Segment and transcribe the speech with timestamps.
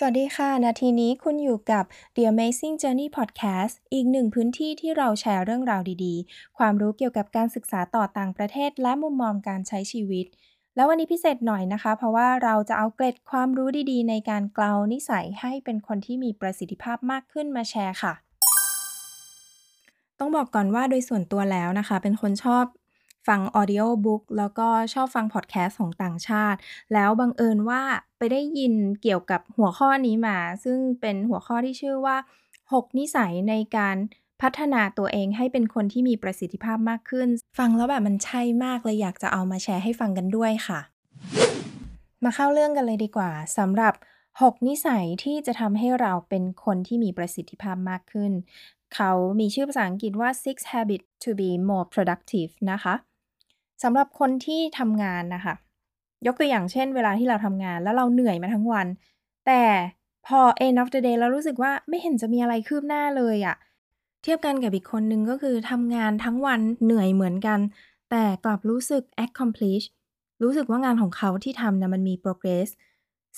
[0.00, 10.26] สวัสดีค่ะ นาทีนี้คุณอยู่กับ The Amazing Journey Podcast อีกหนึ่งพื้นที่ที่เราแชร์เรื่องราวดีๆ ความรู้เกี่ยวกับการศึกษาต่อต่างประเทศ และมุมมองการใช้ชีวิต
[10.76, 18.14] แล้ววันนี้พิเศษหน่อยนะคะ เพราะว่าเราจะเอาเกร็ดความรู้ดีๆ ในการเกลานิสัยให้เป็นคนที่มีประสิทธิภาพมากขึ้นมาแชร์ค่ะ
[20.18, 22.64] ต้องบอกก่อนว่าโดยส่วนตัวแล้วนะคะ เป็นคนชอบ
[23.26, 26.58] ฟัง Audio Book แล้วก็ชอบฟังพอดแคสต์ของต่างชาติ
[26.92, 27.82] แล้วบังเอิญว่า
[28.18, 32.16] ไปได้ยินเกี่ยวกับหัวข้อนี้มา ซึ่งเป็นหัวข้อที่ชื่อว่า
[32.62, 33.96] 6 นิสัยในการ
[34.42, 40.80] พัฒนาตัวเองให้เป็นคนที่มีประสิทธิภาพมากขึ้น ฟังแล้วแบบมันใช่มากเลยอยากจะเอามาแชร์ให้ฟังกันด้วยค่ะ
[42.24, 43.94] มาเข้าเรื่องกันเลยดีกว่าสำหรับ
[44.30, 48.32] 6 นิสัยที่จะทำให้เราเป็นคนที่มีประสิทธิภาพมากขึ้น
[48.94, 52.94] เขามีชื่อภาษาอังกฤษว่า six habits to be more productive นะคะ
[53.82, 55.54] สำหรับคนที่ทำงานนะคะ
[56.26, 58.86] ยกตัวอย่างเช่น เวลาที่เราทำงานแล้วเราเหนื่อยมาทั้งวัน
[59.46, 59.62] แต่
[60.26, 63.56] พอ end of the day เรารู้สึกว่าไม่เห็นจะมีอะไรคืบหน้าเลยอะ
[64.22, 67.60] เทียบกันกับอีกคนนึงก็คือทำงานทั้งวันเหนื่อยเหมือนกัน
[68.10, 69.84] แต่กลับรู้สึก accomplish
[70.42, 72.68] รู้สึกว่างานของเขาที่ทำนะมันมี progress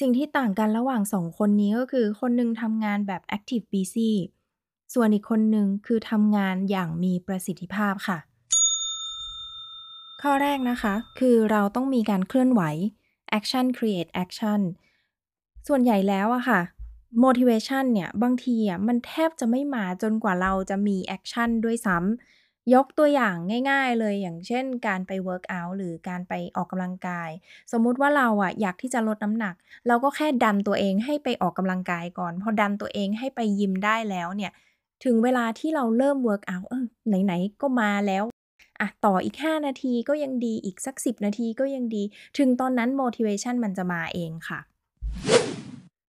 [0.00, 4.10] สิ่งที่ต่างกันระหว่างสองคนนี้ก็คือคนนึงทำงานแบบ active busy
[4.94, 8.18] ส่วนอีกคนนึงคือทำงานอย่างมีประสิทธิภาพค่ะ
[10.22, 12.62] ข้อแรกนะคะ คือเราต้องมีการเคลื่อนไหว
[13.38, 14.60] action create action
[15.68, 16.60] ส่วนใหญ่แล้วอะค่ะ
[17.24, 23.34] motivation เนี่ยบางทีอะมันแทบจะไม่มาจนกว่าเราจะมี action ด้วยซ้ำยกตัวอย่าง
[23.70, 27.30] ง่ายๆเลยอย่างเช่นการไป work out หรือการไปออกกำลังกาย
[27.72, 29.54] สมมุติว่าเราอะอยากที่จะลดน้ำหนัก
[29.88, 34.52] เราก็แค่ดันตัวเองให้ไปออกกำลังกายก่อน พอดันตัวเองให้ไปยิมได้แล้วเนี่ย
[35.04, 36.84] ถึงเวลาที่เราเริ่ม work out เออ
[37.24, 38.24] ไหนๆก็มาแล้ว
[38.80, 42.02] อะต่ออีก 5 นาทีก็ยังดีอีกสัก 10 นาทีก็ยังดี
[42.38, 44.58] ถึงตอนนั้น motivation มันจะมาเองค่ะ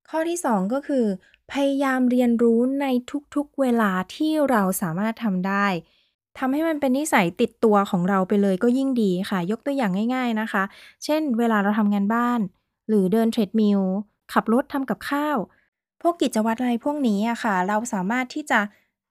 [0.09, 1.07] ข้อที่ 2 ก็คือ
[1.53, 2.87] พยายามเรียนรู้ใน
[3.35, 5.67] ทุกๆเวลาที่เราสามารถทำได้
[6.39, 10.63] ทำให้มันเป็นนิสัยติดตัวของเราไปเลยก็ยิ่งดีค่ะ ยกตัวอย่างง่าย ๆนะคะ
[11.05, 12.41] เช่น เวลาเราทำงานบ้าน
[12.89, 13.81] หรือเดินเทรดมิล
[14.33, 15.37] ขับรถทำกับข้าว
[16.03, 18.61] พวกกิจวัตรอะไรพวกนี้อะค่ะ เราสามารถที่จะ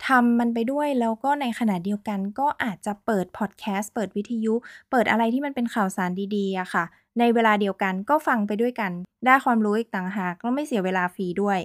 [0.06, 4.54] ทำมันไปด้วยแล้วก็ในขณะเดียวกันก็อาจจะเปิดพอดแคสต์เปิดวิทยุ
[4.92, 6.84] เปิดอะไรที่มันเป็นข่าวสารดีๆอะค่ะ
[7.20, 8.92] ในเวลาเดียวกันก็ฟังไปด้วยกัน
[9.26, 11.60] ได้ความรู้อีกต่างหากก็ไม่เสียเวลาฟรีด้วย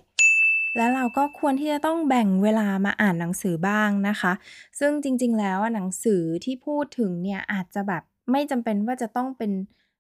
[0.76, 4.32] แล้วเราก็ควรที่จะต้องแบ่งเวลามาอ่านหนังสือบ้างนะคะ
[4.80, 9.52] ซึ่งจริง ๆ แล้วหนังสือที่พูดถึงเนี่ยอาจจะแบบไม่จำเป็นว่าจะต้องเป็น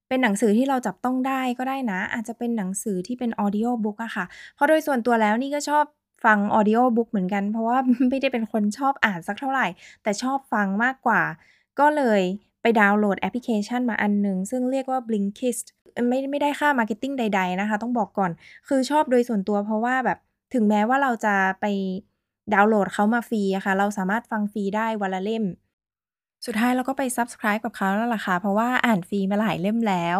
[0.08, 5.84] เป็นหนังสือที่เราจับต้องได้ก็ได้นะ อาจจะเป็นหนังสือที่เป็น audiobook อะค่ะ เพราะโดยส่วนตัวแล้วนี่ก็ชอบ
[6.24, 7.78] ฟัง audiobook เหมือนกัน เพราะว่า
[8.08, 9.66] ไม่ได้เป็นคนชอบอ่านสักเท่าไหร่
[10.02, 11.22] แต่ชอบฟังมากกว่า
[11.78, 12.22] ก็เลย
[12.62, 15.66] ไปดาวน์โหลดแอปพลิเคชันมาอันหนึ่งซึ่งเรียกว่า Blinkist
[16.08, 18.30] ไม่ไม่ได้ค่า marketing ใด ๆ นะคะ ต้องบอกก่อน
[18.68, 20.18] คือชอบโดยส่วนตัวเพราะว่าแบบ
[20.54, 21.66] ถึงแม้ว่าเราจะไป
[22.54, 25.44] ดาวน์โหลดเขามาฟรีอะค่ะ เราสามารถฟังฟรีได้วันละเล่ม
[26.46, 30.18] สุดท้ายเราก็ไป Subscribe กับเขาแล้วล่ะค่ะ เพราะว่าอ่านฟรีมาหลายเล่มแล้ว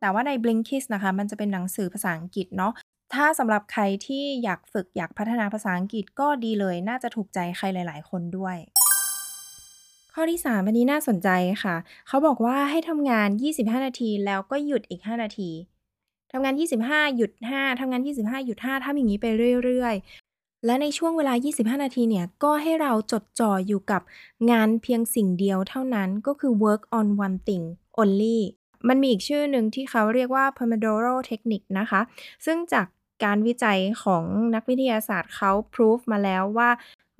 [0.00, 2.72] แต่ว่าใน Blinkist นะคะ มันจะเป็นหนังสือภาษาอังกฤษเนาะ
[3.14, 8.56] ถ้าสำหรับใครที่อยากฝึกอยากพัฒนาภาษาอังกฤษก็ดีเลย น่าจะถูกใจใครหลาย ๆ คนด้วย
[10.14, 11.28] ข้อที่ 3 อันนี้น่าสนใจ
[11.64, 11.76] ค่ะ
[12.08, 15.50] เขาบอกว่าให้ทำงาน 25 นาทีแล้วก็หยุดอีก 5 นาที
[16.32, 16.54] ทำงาน
[16.84, 19.26] 25 หยุด 5ทำงาน 25 หยุด 5ทำอย่างนี้ไป
[19.64, 19.94] เรื่อย
[20.30, 24.02] ๆ และในช่วงเวลา 25 นาทีเนี่ย ก็ให้เราจดจ่ออยู่กับ
[24.50, 27.64] งานเพียงสิ่งเดียวเท่านั้นก็คือ work on one thing
[28.00, 28.38] only
[28.88, 32.00] มันมีอีกชื่อหนึ่งที่เขาเรียกว่า Pomodoro Technique นะคะ
[32.46, 32.86] ซึ่งจาก
[33.24, 36.70] การวิจัยของนักวิทยาศาสตร์เขาพิสูจมาแล้วว่า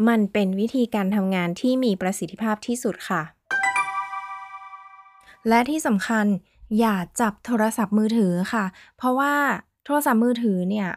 [0.09, 3.23] มันเป็นวิธีการทำงานที่มีประสิทธิภาพที่สุดค่ะ
[5.49, 6.27] และที่สำคัญ
[6.79, 8.65] อย่าจับโทรศัพท์มือถือค่ะ
[8.97, 9.35] เพราะว่า
[9.85, 10.89] โทรศัพท์มือถือเนี่ย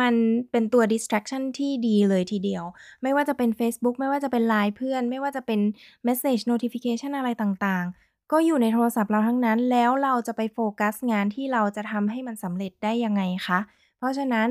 [0.00, 0.14] มัน
[0.50, 2.64] เป็นตัว distraction ที่ดีเลยทีเดียว
[3.02, 5.60] ไม่ว่าจะเป็น Facebook ไม่ว่าจะเป็น Line เพื่อน ไม่ว่าจะเป็น
[6.06, 13.58] message notification อะไรต่างๆ ก็อยู่ในโทรศัพท์เราทั้งนั้น แล้วเราจะไปโฟกัสงานที่เราจะทำให้มันสำเร็จได้ยังไงคะ
[14.02, 14.48] เพราะฉะนั้น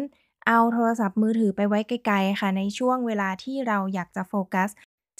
[0.47, 4.69] เอาโทรศัพท์มือถือไปไว้ไกลๆค่ะ ในช่วงเวลาที่เราอยากจะโฟกัส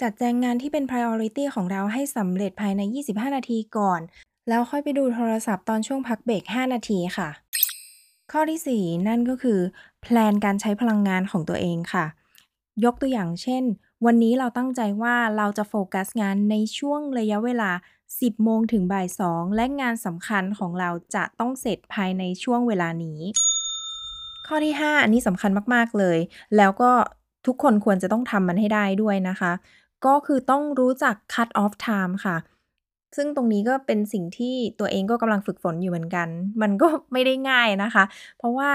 [0.02, 2.80] จัดแจงงานที่เป็น priority ของเราให้สำเร็จภายใน
[3.10, 4.00] 25 นาทีก่อน
[4.48, 7.28] แล้วค่อยไปดูโทรศัพท์ตอนช่วงพักเบรก 5 นาทีค่ะ
[8.32, 9.60] ข้อที่ 4 นั่นก็คือ
[10.02, 12.04] แพลนการใช้พลังงานของตัวเองค่ะ
[12.84, 13.62] ยกตัวอย่างเช่น
[14.06, 17.70] วันนี้เราตั้งใจว่าเราจะโฟกัสงานในช่วงระยะเวลา
[18.08, 23.20] 10 โมงถึงบ่าย 2 และงานสำคัญของเราจะต้องเสร็จภายในช่วงเวลานี้
[24.46, 26.18] ข้อที่ 5 อันนี้สำคัญมาก ๆ เลย
[26.56, 26.90] แล้วก็
[27.46, 29.52] ทุกคนควรจะต้องทำมันให้ได้ด้วยนะคะ
[30.06, 32.36] ก็คือต้องรู้จัก cut off time ค่ะ
[33.16, 36.28] ซึ่งตรงนี้ก็เป็นสิ่งที่ตัวเองก็กำลังฝึกฝนอยู่เหมือนกัน
[36.62, 38.04] มันก็ไม่ได้ง่ายนะคะ
[38.38, 38.70] เพราะว่า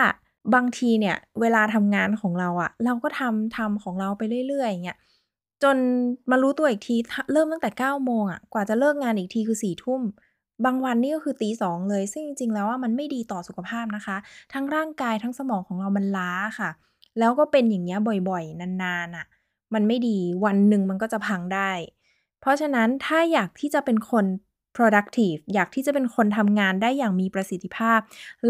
[0.56, 4.98] บางทีเนี่ย เวลาทำงานของเราอะเราก็ทำทำของเราไปเรื่อยๆอย่างเงี้ย
[5.64, 5.78] จน
[6.32, 6.96] มารู้ตัวอีกที
[7.34, 10.02] เริ่มตั้งแต่9โมงอะกว่าจะเลิกงานอีกทีคือ4ทุ่ม
[10.66, 14.18] บางวันนี่ก็คือตีสองเลย ซึ่งจริงๆ แล้วว่ามันไม่ดีต่อสุขภาพนะคะ
[14.54, 16.70] ทั้งร่างกายทั้งสมองของเรามันล้าค่ะ
[17.20, 18.00] แล้วก็เป็นอย่างเงี้ย
[18.30, 19.26] บ่อยๆ นานๆอะ
[19.74, 21.72] มันไม่ดีวันหนึ่งมันก็จะพังได้
[22.42, 24.26] เพราะฉะนั้นถ้าอยากที่จะเป็นคน
[24.76, 28.00] productive อยากที่จะเป็นคนทำงานได้อย่างมีประสิทธิภาพ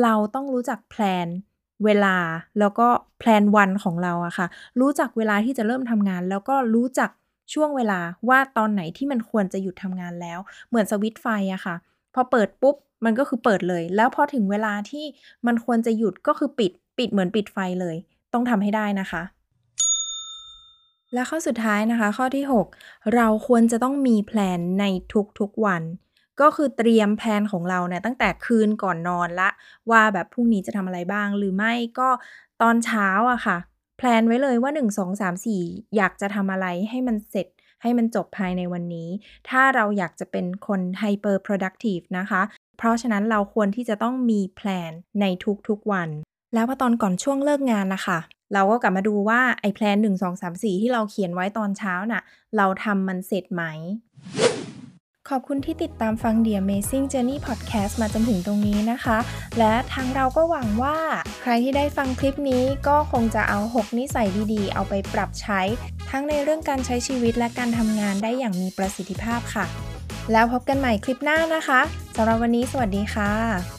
[0.02, 1.28] เราต้องรู้จักแพลน
[1.86, 2.18] เวลา
[2.60, 2.88] แล้วก็
[3.20, 4.48] แพลนวันของเราอะค่ะ
[4.80, 7.10] รู้จักเวลาที่จะเริ่มทำงาน แล้วก็รู้จัก
[7.54, 8.00] ช่วงเวลา
[8.30, 11.76] ว่าตอนไหนที่มันควรจะหยุดทำงานแล้ว เหมือนสวิตไฟอะค่ะ
[12.20, 12.76] พอเปิดปุ๊บ
[13.06, 15.06] มันก็คือเปิดเลย แล้วพอถึงเวลาที่
[15.48, 17.96] มันควรจะหยุดก็คือปิด ปิดเหมือนปิดไฟเลย
[18.34, 19.24] ต้องทำให้ได้นะคะ
[21.14, 22.66] และข้อสุดท้ายนะคะ ข้อที่ 6
[23.16, 24.86] เราควรจะต้องมี plan ใน
[25.40, 25.84] ทุกๆวัน
[26.42, 29.50] ก็คือเตรียม plan ของเราเนี่ยตั้งแต่คืนก่อนนอนละ
[29.92, 32.10] ว่าแบบพรุ่งนี้จะทำอะไรบ้าง หรือไม่ก็
[32.62, 33.58] ตอนเช้าอะค่ะ
[33.98, 37.48] plan ไว้เลยว่า 1 2 3 4 อยากจะทำอะไรให้มันเสร็จ
[37.82, 39.10] ให้มันจบภายในวันนี้
[39.50, 42.42] ถ้าเราอยากจะเป็นคน hyper productive นะคะ
[42.78, 45.26] เพราะฉะนั้นเราควรที่จะต้องมี plan ใน
[45.68, 46.10] ทุกๆวัน
[46.54, 48.20] แล้วพอตอนก่อนช่วงเลิกงานนะคะ
[48.54, 52.24] เราก็กลับมาดูว่าไอ้แพลน1 2 3 4 ที่เราเขียนไว้ตอนเช้าน่ะ
[52.58, 53.64] เราทำมันเสร็จไหม
[55.30, 59.18] ขอบคุณที่ติดตามฟัง The Amazing Journey Podcast มาจนถึงตรงนี้นะคะ
[59.60, 60.98] และทางเราก็หวังว่า
[61.42, 65.62] ใครที่ได้ฟังคลิปนี้ก็คงจะเอา 6 นิสัยดีๆ เอาไปปรับใช้
[66.12, 69.66] ทั้งในเรื่องการใช้ชีวิตและการทำงานได้อย่างมีประสิทธิภาพค่ะ
[70.32, 71.82] แล้วพบกันใหม่คลิปหน้านะคะ
[72.16, 73.77] สำหรับวันนี้สวัสดีค่ะ